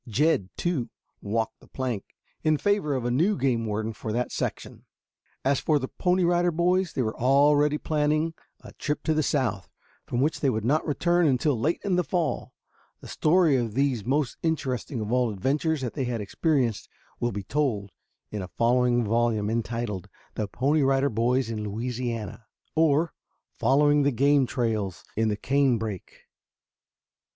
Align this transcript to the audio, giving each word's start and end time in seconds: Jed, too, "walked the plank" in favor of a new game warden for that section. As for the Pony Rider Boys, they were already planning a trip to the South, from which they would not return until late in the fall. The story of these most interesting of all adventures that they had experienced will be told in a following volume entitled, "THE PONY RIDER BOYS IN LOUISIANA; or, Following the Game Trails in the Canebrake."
Jed, 0.07 0.49
too, 0.57 0.89
"walked 1.21 1.59
the 1.59 1.67
plank" 1.67 2.03
in 2.43 2.57
favor 2.57 2.95
of 2.95 3.05
a 3.05 3.11
new 3.11 3.37
game 3.37 3.67
warden 3.67 3.93
for 3.93 4.11
that 4.11 4.31
section. 4.31 4.87
As 5.45 5.59
for 5.59 5.77
the 5.77 5.89
Pony 5.89 6.23
Rider 6.23 6.49
Boys, 6.49 6.93
they 6.93 7.03
were 7.03 7.15
already 7.15 7.77
planning 7.77 8.33
a 8.61 8.73
trip 8.73 9.03
to 9.03 9.13
the 9.13 9.21
South, 9.21 9.69
from 10.07 10.19
which 10.19 10.39
they 10.39 10.49
would 10.49 10.65
not 10.65 10.87
return 10.87 11.27
until 11.27 11.55
late 11.55 11.79
in 11.83 11.97
the 11.97 12.03
fall. 12.03 12.55
The 13.01 13.07
story 13.07 13.55
of 13.57 13.75
these 13.75 14.03
most 14.03 14.37
interesting 14.41 15.01
of 15.01 15.11
all 15.11 15.29
adventures 15.31 15.81
that 15.81 15.93
they 15.93 16.05
had 16.05 16.19
experienced 16.19 16.89
will 17.19 17.31
be 17.31 17.43
told 17.43 17.91
in 18.31 18.41
a 18.41 18.47
following 18.47 19.03
volume 19.03 19.51
entitled, 19.51 20.09
"THE 20.33 20.47
PONY 20.47 20.81
RIDER 20.81 21.11
BOYS 21.11 21.51
IN 21.51 21.63
LOUISIANA; 21.63 22.47
or, 22.73 23.13
Following 23.59 24.01
the 24.01 24.11
Game 24.11 24.47
Trails 24.47 25.03
in 25.15 25.27
the 25.29 25.37
Canebrake." 25.37 26.21